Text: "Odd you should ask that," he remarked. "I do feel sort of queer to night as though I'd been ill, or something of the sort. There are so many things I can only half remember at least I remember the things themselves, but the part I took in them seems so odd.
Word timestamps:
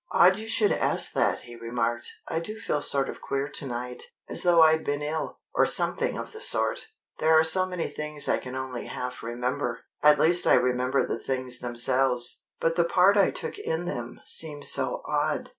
"Odd 0.13 0.37
you 0.37 0.47
should 0.47 0.71
ask 0.71 1.11
that," 1.13 1.41
he 1.41 1.55
remarked. 1.55 2.11
"I 2.27 2.39
do 2.39 2.57
feel 2.57 2.81
sort 2.81 3.07
of 3.07 3.21
queer 3.21 3.47
to 3.47 3.67
night 3.67 4.01
as 4.27 4.41
though 4.41 4.63
I'd 4.63 4.83
been 4.83 5.03
ill, 5.03 5.37
or 5.53 5.67
something 5.67 6.17
of 6.17 6.31
the 6.31 6.41
sort. 6.41 6.87
There 7.19 7.37
are 7.37 7.43
so 7.43 7.67
many 7.67 7.87
things 7.87 8.27
I 8.27 8.39
can 8.39 8.55
only 8.55 8.87
half 8.87 9.21
remember 9.21 9.81
at 10.01 10.17
least 10.19 10.47
I 10.47 10.55
remember 10.55 11.05
the 11.05 11.19
things 11.19 11.59
themselves, 11.59 12.41
but 12.59 12.77
the 12.77 12.83
part 12.83 13.15
I 13.15 13.29
took 13.29 13.59
in 13.59 13.85
them 13.85 14.19
seems 14.25 14.69
so 14.71 15.03
odd. 15.07 15.49